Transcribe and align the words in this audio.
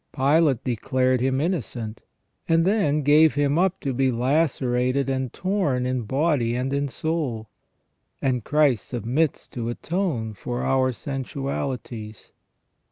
Pilate 0.15 0.63
declared 0.63 1.21
Him 1.21 1.39
innocent, 1.39 2.01
and 2.49 2.65
then 2.65 3.03
gave 3.03 3.35
Him 3.35 3.59
up 3.59 3.79
to 3.81 3.93
be 3.93 4.09
lacerated 4.09 5.11
and 5.11 5.31
torn 5.31 5.85
in 5.85 6.05
body 6.05 6.55
and 6.55 6.73
in 6.73 6.87
soul; 6.87 7.49
and 8.19 8.43
Christ 8.43 8.87
submits 8.87 9.47
to 9.49 9.69
atone 9.69 10.33
for 10.33 10.63
our 10.63 10.91
sensualities. 10.91 12.31